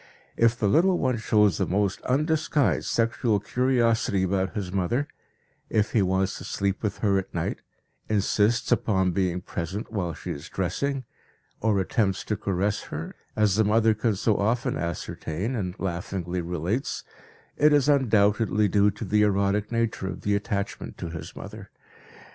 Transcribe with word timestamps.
If 0.35 0.57
the 0.57 0.67
little 0.67 0.97
one 0.97 1.17
shows 1.17 1.59
the 1.59 1.67
most 1.67 2.01
undisguised 2.01 2.87
sexual 2.87 3.39
curiosity 3.39 4.23
about 4.23 4.55
his 4.55 4.71
mother, 4.71 5.07
if 5.69 5.91
he 5.91 6.01
wants 6.01 6.39
to 6.39 6.43
sleep 6.43 6.81
with 6.81 6.97
her 7.05 7.19
at 7.19 7.31
night, 7.35 7.59
insists 8.09 8.71
upon 8.71 9.11
being 9.11 9.41
present 9.41 9.91
while 9.91 10.15
she 10.15 10.31
is 10.31 10.49
dressing, 10.49 11.03
or 11.59 11.79
attempts 11.79 12.23
to 12.23 12.35
caress 12.35 12.81
her, 12.85 13.13
as 13.35 13.57
the 13.57 13.63
mother 13.63 13.93
can 13.93 14.15
so 14.15 14.37
often 14.37 14.75
ascertain 14.75 15.53
and 15.55 15.75
laughingly 15.79 16.41
relates, 16.41 17.03
it 17.55 17.71
is 17.71 17.87
undoubtedly 17.87 18.67
due 18.67 18.89
to 18.89 19.05
the 19.05 19.21
erotic 19.21 19.71
nature 19.71 20.07
of 20.07 20.21
the 20.21 20.33
attachment 20.35 20.97
to 20.97 21.09
his 21.09 21.35
mother. 21.35 21.69